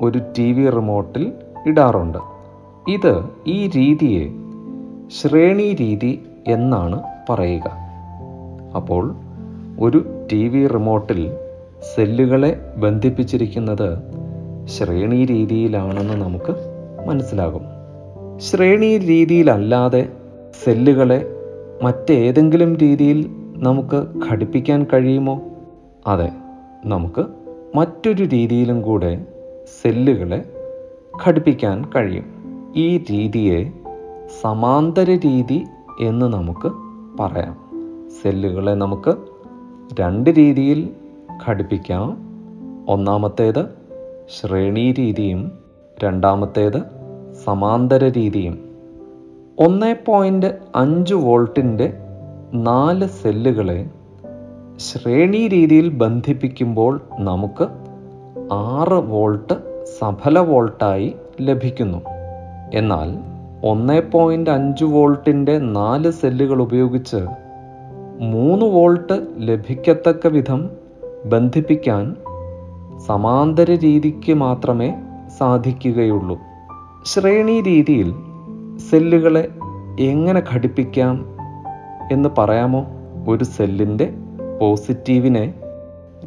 ഒരു 0.00 0.20
ടി 0.38 0.52
വി 0.52 0.70
റിമോട്ടിൽ 0.70 1.32
ഇടാറുണ്ട്. 1.66 2.18
ഇത് 2.88 3.22
ഈ 3.46 3.66
രീതിയെ 3.66 4.28
ശ്രേണി 5.08 5.74
രീതി 5.74 6.22
എന്നാണ് 6.46 7.02
പറയുക. 7.30 7.70
അപ്പോൾ 8.76 9.14
ഒരു 9.80 10.26
ടി 10.32 10.48
വി 10.48 10.66
റിമോട്ടിൽ 10.66 11.30
സെല്ലുകളെ 11.94 12.60
ബന്ധിപ്പിച്ചിരിക്കുന്നത് 12.76 13.98
ശ്രേണി 14.66 15.24
രീതിയിലാണെന്ന് 15.24 16.14
നമുക്ക് 16.14 16.54
മനസ്സിലാകും. 17.06 17.62
ശ്രേണി 18.38 18.98
രീതിയിലല്ലാതെ 18.98 20.08
സെല്ലുകളെ 20.64 21.26
മറ്റേതെങ്കിലും 21.82 22.76
രീതിയിൽ 22.76 23.26
നമുക്ക് 23.56 24.04
ഘടിപ്പിക്കാൻ 24.30 24.86
കഴിയുമോ? 24.92 25.40
അതെ 26.06 26.32
നമുക്ക് 26.84 27.24
മറ്റൊരു 27.76 28.24
രീതിയിലും 28.24 28.82
കൂടെ 28.82 29.26
സെല്ലുകളെ 29.82 30.44
ഘടിപ്പിക്കാൻ 31.26 31.84
കഴിയും. 31.96 32.24
ഈ 32.76 32.98
രീതിയെ 32.98 33.72
സമാന്തര 34.40 35.10
രീതി 35.10 35.64
എന്ന് 36.00 36.26
നമുക്ക് 36.26 36.72
പറയാം. 37.20 37.70
സെല്ലുകളെ 38.22 38.74
നമുക്ക് 38.74 39.14
രണ്ട് 40.00 40.30
രീതിയിൽ 40.30 40.90
ഘടിപ്പിക്കാം. 41.48 42.16
ഒന്നാമത്തേത് 42.88 43.64
ശ്രേണീ 44.40 44.92
രീതിയും 44.92 45.52
രണ്ടാമത്തേത് 46.04 46.82
സമാന്തര 47.44 48.04
രീതിയും. 48.04 48.58
ഒന്ന് 49.58 49.96
പോയിന്റ് 50.06 50.58
അഞ്ച് 50.74 51.14
വോൾട്ടിന്റെ 51.14 51.92
നാല് 52.54 53.08
സെല്ലുകളെ 53.08 53.90
ശ്രേണീ 54.76 55.48
രീതിയിൽ 55.48 55.88
ബന്ധിപ്പിക്കുമ്പോൾ 55.88 57.00
നമുക്ക് 57.18 57.68
ആറ് 58.52 58.92
വോൾട്ട് 58.92 59.84
സഫല 59.98 60.38
വോൾട്ടായി 60.38 61.14
ലഭിക്കുന്നു. 61.40 61.98
എന്നാൽ 62.74 63.18
ഒന്ന് 63.66 64.02
പോയിന്റ് 64.12 64.50
അഞ്ച് 64.50 64.84
വോൾട്ടിന്റെ 64.84 65.58
നാല് 65.58 66.10
സെല്ലുകൾ 66.10 66.62
ഉപയോഗിച്ച് 66.62 67.16
മൂന്ന് 68.20 68.66
വോൾട്ട് 68.66 69.26
ലഭിക്കത്തക്ക 69.38 70.26
വിധം 70.26 70.70
ബന്ധിപ്പിക്കാൻ 71.24 72.16
സമാന്തര 73.06 73.70
രീതിക്ക് 73.70 74.34
മാത്രമേ 74.34 74.94
സാധിക്കുകയുള്ളൂ. 75.38 76.38
ശ്രേണി 77.04 77.60
രീതിയിൽ 77.60 78.14
സെല്ലുകളെ 78.90 79.48
എങ്ങനെ 80.00 80.42
ഘടിപ്പിക്കാം 80.54 81.26
എന്ന് 82.12 82.28
പറയാമോ? 82.38 82.86
ഒരു 83.28 83.44
സെല്ലിന്റെ 83.44 84.12
പോസിറ്റീവിനെ 84.60 85.54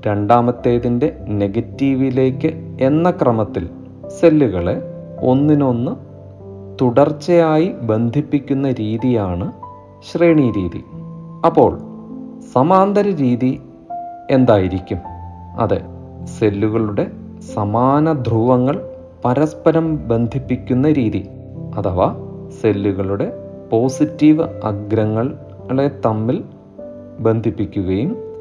രണ്ടാമത്തേതിന്റെ 0.08 1.18
നെഗറ്റീവിലേക്ക് 1.30 2.78
എന്ന 2.82 3.12
ക്രമത്തിൽ 3.12 3.70
സെല്ലുകളെ 4.08 4.82
ഒന്നിനൊന്ന് 5.22 5.92
തുടർച്ചയായി 6.82 7.70
ബന്ധിപ്പിക്കുന്ന 7.70 8.72
രീതിയാണ് 8.72 9.52
ശ്രേണി 10.12 10.52
രീതി. 10.58 10.84
അപ്പോൾ 11.46 11.80
സമാന്തര 12.54 13.16
രീതി 13.16 13.62
എന്തായിരിക്കും? 14.32 14.98
അതെ 15.60 15.82
സെല്ലുകളുടെ 16.26 17.12
സമാന 17.54 18.12
ധ്രുവങ്ങൾ 18.12 18.90
പരസ്പരം 19.26 20.08
ബന്ധിപ്പിക്കുന്ന 20.08 20.92
രീതി 20.92 21.28
അഥവാ 21.78 22.16
സെല്ലുകളുടെ 22.62 23.34
പോസിറ്റീവ് 23.72 24.42
അഗ്രങ്ങളെ 24.64 25.88
തമ്മിൽ 26.06 26.44
ബന്ധിപ്പിക്കുകയും 27.20 28.33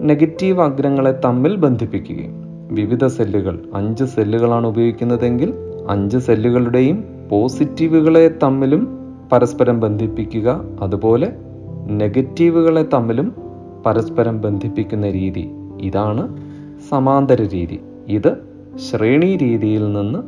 നെഗറ്റീവ് 0.00 0.60
അഗ്രങ്ങളെ 0.60 1.20
തമ്മിൽ 1.24 1.56
ബന്ധിപ്പിക്കുകയും 1.56 2.44
വിവിധ 2.74 3.06
സെല്ലുകൾ 3.06 3.58
അഞ്ച് 3.74 4.04
സെല്ലുകളാണ് 4.04 4.66
ഉപയോഗിക്കുന്നതെങ്കിൽ 4.66 5.54
അഞ്ച് 5.88 6.18
സെല്ലുകളുടെയും 6.18 7.04
പോസിറ്റീവുകളെ 7.28 8.38
തമ്മിലും 8.42 8.88
പരസ്പരം 9.32 9.80
ബന്ധിപ്പിക്കുക 9.80 10.60
അതുപോലെ 10.80 11.32
നെഗറ്റീവുകളെ 11.90 12.82
തമ്മിലും 12.82 13.34
പരസ്പരം 13.86 14.40
ബന്ധിപ്പിക്കുന്ന 14.40 15.10
രീതി 15.10 15.50
ഇതാണ് 15.80 16.36
സമാന്തര 16.88 17.42
രീതി. 17.42 17.80
ഇത് 18.08 18.36
ശ്രേണി 18.78 19.36
രീതിയിൽ 19.36 19.92
നിന്ന് 19.92 20.18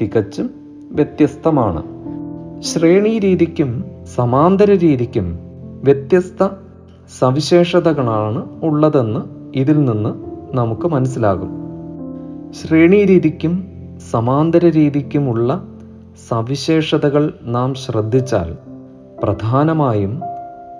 തികച്ചും 0.00 0.50
വ്യത്യസ്തമാണ്. 0.92 1.82
ശ്രേണി 2.62 3.18
രീതിക്കും 3.18 3.84
സമാന്തര 4.14 4.70
രീതിക്കും 4.70 5.38
വ്യത്യസ്ത 5.84 6.48
സവിശേഷതകളാണ് 7.18 8.60
ഉള്ളതെന്ന് 8.62 9.20
ഇതിൽ 9.58 9.84
നിന്ന് 9.84 10.14
നമുക്ക് 10.56 10.88
മനസ്സിലാകും. 10.88 11.50
ശ്രേണി 12.52 13.04
രീതിക്കും 13.04 13.64
സമാന്തര 14.10 14.66
രീതിക്കുമുള്ള 14.66 15.68
സവിശേഷതകൾ 16.28 17.32
നാം 17.42 17.74
ശ്രദ്ധിച്ചാൽ 17.74 18.56
പ്രധാനമായും 19.22 20.20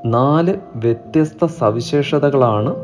നാല് 0.04 0.54
വ്യത്യസ്ത 0.76 1.46
സവിശേഷതകളാണ് 1.46 2.74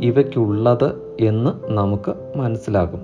ഇവയ്ക്കുള്ളത് 0.00 1.16
എന്ന് 1.20 1.72
നമുക്ക് 1.72 2.38
മനസ്സിലാകും. 2.38 3.00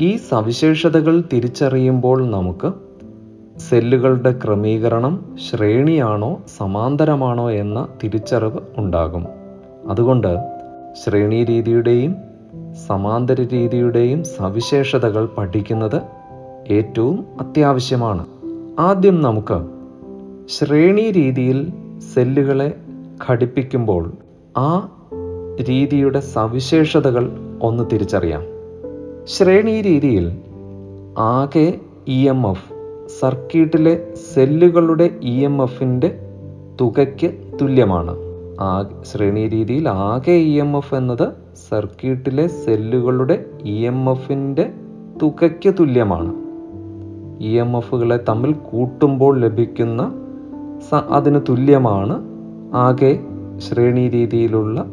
ഈ 0.00 0.16
സവിശേഷതകൾ 0.16 1.22
തിരിച്ചറിയുമ്പോൾ 1.32 2.30
നമുക്ക് 2.30 2.72
സെല്ലുകളുടെ 3.60 4.40
ക്രമീകരണം 4.44 5.36
ശ്രേണിയാണോ 5.50 6.40
സമാന്തരമാണോ 6.58 7.50
എന്ന 7.50 7.88
തിരിച്ചറിവ് 8.04 8.58
ഉണ്ടാകും. 8.76 9.37
അതുകൊണ്ട് 9.88 10.36
ശ്രേണി 11.04 11.44
രീതിയുടെയും 11.44 12.16
സമാന്തര 12.86 13.46
രീതിയുടെയും 13.52 14.24
സവിശേഷതകൾ 14.24 15.28
പഠിക്കുന്നത് 15.38 16.00
ഏറ്റവും 16.68 17.26
അത്യാവശ്യമാണ്. 17.40 18.26
ആദ്യം 18.78 19.22
നമുക്ക് 19.22 19.66
ശ്രേണീ 20.48 21.10
രീതിയിൽ 21.10 21.72
സെല്ലുകളെ 22.14 22.74
ഘടിപ്പിക്കുമ്പോൾ 23.30 24.12
ആ 24.56 24.92
രീതിയുടെ 25.68 26.20
സവിശേഷതകൾ 26.20 27.30
ഒന്ന് 27.62 27.84
തിരിച്ചറിയാം. 27.92 28.42
ശ്രേണീ 29.24 29.80
രീതിയിൽ 29.80 30.36
ആകെ 31.18 31.80
ഇ 32.08 32.28
എം 32.28 32.50
എഫ് 32.50 32.72
സർക്യൂട്ടിലെ 33.20 34.14
സെല്ലുകളുടെ 34.34 35.10
ഇ 35.22 35.44
എം 35.44 35.62
എഫിന്റെ 35.62 36.18
തുകയ്ക്ക് 36.80 37.58
തുല്യമാണ്. 37.60 38.27
ആ 38.60 38.84
ശ്രേണി 39.04 39.48
രീതിയിൽ 39.48 39.88
ആകെ 39.88 40.32
ഇ 40.32 40.58
എം 40.58 40.76
എഫ് 40.76 40.94
എന്നത് 40.94 41.32
സർക്യൂട്ടിലെ 41.68 42.46
സെല്ലുകളുടെ 42.46 43.44
ഇ 43.64 43.86
എം 43.86 44.10
എഫിന്റെ 44.10 44.72
തുകയ്ക്ക് 45.22 45.74
തുല്യമാണ്. 45.80 46.32
ഇ 47.40 47.58
എം 47.58 47.76
എഫുകളെ 47.76 48.20
തമ്മിൽ 48.28 48.52
കൂട്ടുമ്പോൾ 48.52 49.40
ലഭിക്കുന്ന 49.40 50.14
അതിന് 51.10 51.40
തുല്യമാണ് 51.48 52.22
ആകെ 52.74 53.20
ശ്രേണി 53.58 54.08
രീതിയിലുള്ള 54.08 54.86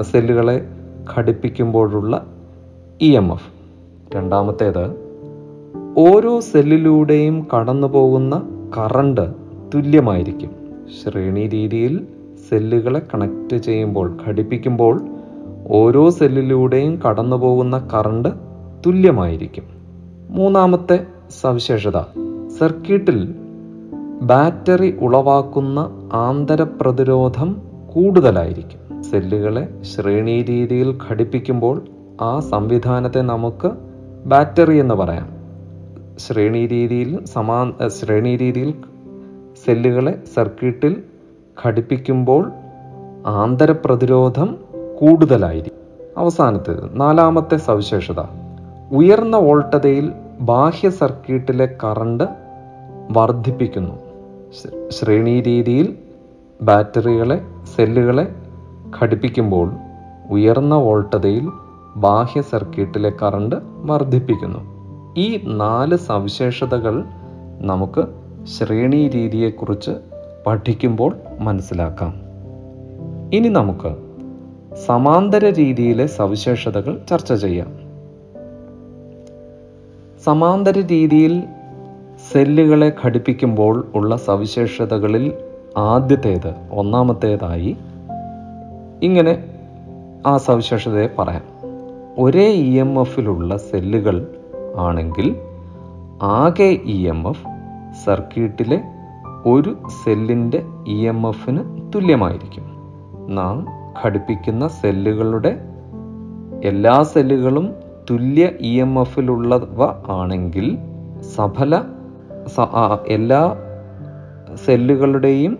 സെല്ലുകളെ 0.00 0.68
ഘടിപ്പിക്കുമ്പോഴുള്ള 1.16 2.26
ഇ 3.00 3.16
എം 3.16 3.32
എഫ് 3.32 3.50
രണ്ടാമത്തേത് 4.16 4.84
ഓരോ 5.98 6.40
സെല്ലിലൂടെയും 6.40 7.46
കടന്നു 7.54 7.86
പോകുന്ന 7.86 8.42
കറണ്ട് 8.76 9.32
തുല്യമായിരിക്കും. 9.74 10.50
ശ്രേണി 11.02 11.48
രീതിയിൽ 11.48 12.06
സെല്ലുകളെ 12.48 13.02
കണക്ട് 13.14 13.56
ചെയ്യുമ്പോൾ 13.56 14.18
ഘടിപ്പിക്കുമ്പോൾ 14.26 15.08
ഓരോ 15.68 16.10
സെല്ലിലൂടെയും 16.10 17.00
കടന്നു 17.08 17.36
പോകുന്ന 17.36 17.88
കറണ്ട് 17.94 18.28
തുല്യമായിരിക്കും. 18.86 19.64
മൂന്നാമത്തെ 20.30 21.06
സവിശേഷത 21.40 22.00
സർക്യൂട്ടിൽ 22.58 23.34
ബാറ്ററി 24.22 24.98
ഉളവാക്കുന്ന 25.00 26.08
ആന്തരപ്രതിരോധം 26.12 27.62
കൂടുതലായിരിക്കും. 27.94 29.02
സെല്ലുകളെ 29.02 29.82
ശ്രേണീ 29.82 30.42
രീതിയിൽ 30.42 30.98
ഘടിപ്പിക്കുമ്പോൾ 31.10 31.82
ആ 32.20 32.40
സംവിധാനത്തെ 32.40 33.20
നമുക്ക് 33.20 33.70
ബാറ്ററി 34.26 34.76
എന്ന് 34.76 34.94
പറയാം. 34.94 35.28
ശ്രേണീ 36.18 36.66
രീതിയിൽ 36.66 37.24
സമാ 37.24 37.72
ശ്രേണീ 37.86 38.36
രീതിയിൽ 38.36 38.74
സെല്ലുകളെ 39.64 40.18
സർക്യൂട്ടിൽ 40.34 41.02
ഘടിപ്പിക്കുമ്പോൾ 41.64 42.52
ആന്തരപ്രതിരോധം 43.26 44.58
കൂടുതലായിരിക്കും. 45.00 45.76
അവസാനത്തേത് 46.18 47.00
നാലാമത്തെ 47.00 47.56
സവിശേഷത. 47.56 48.20
ഉയർന്ന 48.92 49.36
വോൾട്ടതയിൽ 49.36 50.12
ബാഹ്യ 50.40 50.90
സർക്യൂട്ടിലെ 50.90 51.76
കറണ്ട് 51.84 52.24
വർദ്ധിപ്പിക്കുന്നു. 53.10 53.94
ശ്രേണീ 54.90 55.40
രീതിയിൽ 55.40 55.96
ബാറ്ററികളെ 56.62 57.40
സെല്ലുകളെ 57.76 58.34
ഘടിപ്പിക്കുമ്പോൾ 59.02 59.72
ഉയർന്ന 60.30 60.74
വോൾട്ടതയിൽ 60.74 61.50
ബാഹ്യ 61.96 62.42
സർക്യൂട്ടിലെ 62.42 63.12
കറണ്ട് 63.22 63.56
വർദ്ധിപ്പിക്കുന്നു. 63.64 64.58
ഈ 65.18 65.44
നാല് 65.46 65.96
സവിശേഷതകൾ 65.96 67.04
നമുക്ക് 67.60 68.04
ശ്രേണീ 68.46 69.08
രീതിയെക്കുറിച്ച് 69.08 69.90
പഠിക്കുമ്പോൾ 70.46 71.16
മനസ്സിലാക്കാം. 71.40 72.14
ഇനി 73.34 73.48
നമുക്ക് 73.48 73.96
സമാന്തര 74.76 75.44
രീതിയിലെ 75.44 76.06
സവിശേഷതകൾ 76.06 77.00
ചർച്ച 77.10 77.32
ചെയ്യാം. 77.32 77.72
സമാന്തര 80.24 80.70
രീതിയിൽ 80.70 81.42
സെല്ലുകളെ 82.32 82.92
ഘടിപ്പിക്കുമ്പോൾ 83.04 83.86
ഉള്ള 83.94 84.16
സവിശേഷതകളിൽ 84.16 85.32
ആദ്യത്തേത് 85.76 86.54
ഒന്നാമത്തേതായി 86.72 87.76
ഇങ്ങനെ 89.02 89.44
ആ 90.26 90.36
സവിശേഷതയെ 90.36 91.08
പറയാം. 91.18 91.42
ഒരേ 92.18 92.46
ഇ 92.48 92.78
എം 92.78 93.00
എഫിലുള്ള 93.00 93.56
സെല്ലുകൾ 93.56 94.26
ആണെങ്കിൽ 94.76 95.36
ആകെ 96.22 96.78
ഇ 96.84 97.06
എം 97.06 97.28
എഫ് 97.28 97.46
സർക്യൂട്ടിലെ 98.04 98.95
ഒരു 99.46 99.76
സെല്ലിന്റെ 100.04 100.62
ഇ 100.86 101.06
എം 101.06 101.28
എഫിന് 101.28 101.92
തുല്യമായിരിക്കും. 101.94 102.64
നാം 103.28 103.66
ഘടിപ്പിക്കുന്ന 104.04 104.68
സെല്ലുകളുടെ 104.68 105.58
എല്ലാ 106.64 107.02
സെല്ലുകളും 107.02 107.74
തുല്യ 108.10 108.50
ഇ 108.60 108.80
എം 108.80 109.00
എഫിലുള്ളവ 109.00 109.84
ആണെങ്കിൽ 110.08 110.78
സഫല 111.36 111.82
എല്ലാ 113.08 113.56
സെല്ലുകളുടെയും 114.54 115.58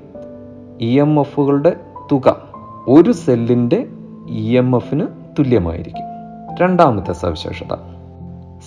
ഇ 0.81 0.99
എം 0.99 1.21
എഫുകളുടെ 1.21 1.77
തുക 2.13 2.37
ഒരു 2.89 3.13
സെല്ലിന്റെ 3.13 3.87
ഇ 4.29 4.57
എം 4.57 4.77
എഫിന് 4.77 5.07
തുല്യമായിരിക്കും. 5.39 6.07
രണ്ടാമത്തെ 6.61 7.13
സവിശേഷത. 7.13 7.75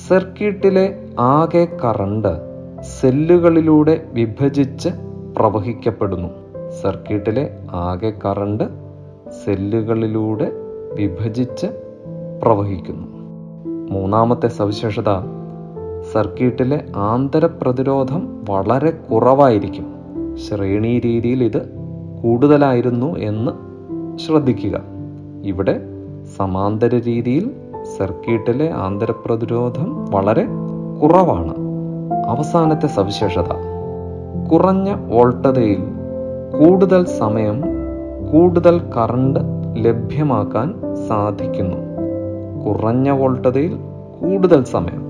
സർക്യൂട്ടിലെ 0.07 1.09
ആകെ 1.19 1.77
കറണ്ട് 1.85 2.33
സെല്ലുകളിലൂടെ 2.81 4.05
വിഭജിച്ച് 4.13 4.89
പ്രവഹിക്കപ്പെടുന്നു. 5.39 6.27
സർക്യൂട്ടിലെ 6.81 7.57
ആകെ 7.71 8.13
കറണ്ട് 8.25 8.63
സെല്ലുകളിലൂടെ 9.45 10.51
വിഭജിച്ച് 10.93 11.67
പ്രവഹിക്കുന്നു. 12.43 13.07
മൂന്നാമത്തെ 13.95 14.47
സവിശേഷത 14.47 15.09
സർക്യൂട്ടിലെ 16.13 16.85
ആന്തരപ്രതിരോധം 16.95 18.45
വളരെ 18.49 18.91
കുറവായിരിക്കും. 18.91 19.93
ശ്രേണീ 20.35 20.99
രീതിയിൽ 20.99 21.43
ഇത് 21.43 21.69
കൂടുതലായിരുന്നു 22.23 23.19
എന്ന് 23.19 23.51
ശ്രദ്ധിക്കുക. 24.17 24.81
ഇവിടെ 25.43 25.81
സമാന്തര 26.37 27.01
രീതിയിൽ 27.07 27.51
സർക്യൂട്ടിലെ 27.97 28.71
ആന്തരപ്രതിരോധം 28.71 30.05
വളരെ 30.11 30.47
കുറവാണ്. 31.01 31.53
അവസാനത്തെ 32.27 32.87
സവിശേഷത 32.87 33.68
കുറഞ്ഞ 34.51 34.95
വോൾട്ടതയിൽ 35.07 35.81
കൂടുതൽ 36.59 37.05
സമയം 37.05 37.61
കൂടുതൽ 38.31 38.81
കറണ്ട് 38.97 39.39
ലഭ്യമാക്കാൻ 39.75 40.75
സാധിക്കുന്നു. 41.07 41.77
കുറഞ്ഞ 42.65 43.09
വോൾട്ടതയിൽ 43.09 43.77
കൂടുതൽ 44.21 44.63
സമയം 44.63 45.09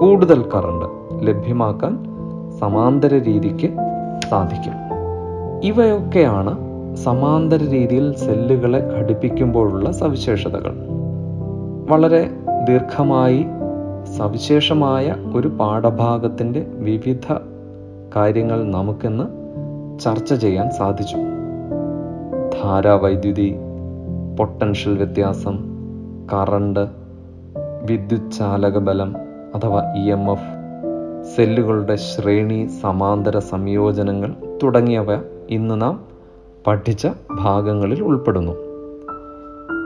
കൂടുതൽ 0.00 0.44
കറണ്ട് 0.54 0.86
ലഭ്യമാക്കാൻ 1.26 2.04
സമാന്തര 2.58 3.14
രീതിക്ക് 3.14 3.70
സാധിക്കും. 4.30 4.72
ഇവയൊക്കെയാണ് 5.62 6.58
സമാന്തര 6.96 7.58
രീതിയിൽ 7.58 8.16
സെല്ലുകളെ 8.16 8.78
ഘടിപ്പിക്കുമ്പോഴുള്ള 8.78 9.92
സവിശേഷതകൾ. 9.92 10.74
വളരെ 11.90 12.30
ദീർഘമായി 12.68 13.46
സവിശേഷമായ 14.18 15.14
ഒരു 15.34 15.48
പാഠഭാഗത്തിന്റെ 15.48 16.66
വിവിധ 16.74 17.32
കാര്യങ്ങൾ 18.16 18.64
നമുക്കിന്ന് 18.64 19.24
ചർച്ച 19.98 20.34
ചെയ്യാൻ 20.34 20.70
സാധിച്ചു. 20.70 21.16
ധാരാവൈദ്യുതി 22.62 23.56
പൊട്ടൻഷ്യൽ 24.38 24.96
വ്യത്യാസം 24.96 25.58
കറണ്ട് 26.32 26.86
വിദ്യുത് 27.82 28.32
ചാലക 28.32 28.78
ബലം 28.78 29.16
അഥവാ 29.54 29.92
ഇ 29.96 30.10
എം 30.10 30.30
എഫ് 30.30 30.58
സെല്ലുകളുടെ 31.36 31.96
ശ്രേണി 31.96 32.66
സമാന്തര 32.66 33.38
സംയോജനങ്ങൾ 33.38 34.34
തുടങ്ങിയവ 34.62 35.14
ഇന്ന് 35.50 35.82
നാം 35.82 36.04
പഠിച്ച 36.66 37.08
ഭാഗങ്ങളിൽ 37.40 38.02
ഉൾപ്പെടുന്നു. 38.02 38.52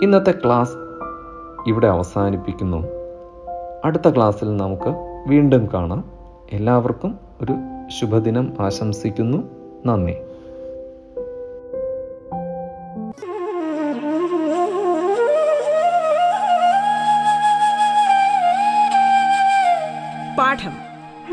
ഇന്നത്തെ 0.03 0.35
ക്ലാസ് 0.45 0.77
ഇവിടെ 1.67 1.87
അവസാനിപ്പിക്കുന്നു. 1.87 2.87
അടുത്ത 3.85 4.09
ക്ലാസ്സിൽ 4.09 4.57
നമുക്ക് 4.57 4.95
വീണ്ടും 5.29 5.69
കാണാം. 5.75 6.05
എല്ലാവർക്കും 6.53 7.19
ഒരു 7.43 7.53
ശുഭദിനം 8.01 8.57
ആശംസിക്കുന്നു. 8.61 9.39
നന്ദി. 9.87 10.13
പാഠം 20.39 20.73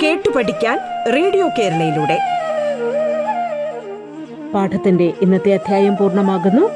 കേട്ടു 0.03 0.29
പഠിക്കാൻ 0.29 0.79
റേഡിയോ 1.15 1.49
കേരളയിലൂടെ. 1.59 2.19
പാഠത്തിന്റെ 4.53 5.13
ഇന്നത്തെ 5.21 5.53
അധ്യായം 5.53 5.97
പൂർണമാകുന്നു. 5.97 6.69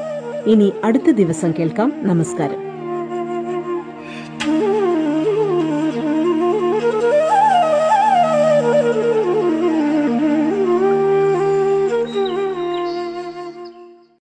ഇനി 0.50 0.72
അടുത്ത 0.84 1.10
ദിവസം 1.10 1.52
കേൾക്കാം. 1.58 1.92
നമസ്കാരം. 2.02 2.63